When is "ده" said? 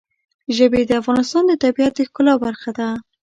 2.77-2.87